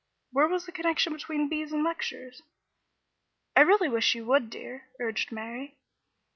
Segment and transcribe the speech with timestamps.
[0.31, 2.41] Where was the connection between bees and lectures?
[3.55, 5.77] "I really wish you would, dear," urged Mary.